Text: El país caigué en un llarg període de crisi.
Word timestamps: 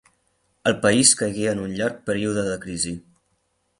El 0.69 0.77
país 0.85 1.11
caigué 1.19 1.45
en 1.51 1.61
un 1.67 1.75
llarg 1.81 1.99
període 2.09 2.47
de 2.49 2.57
crisi. 2.65 2.95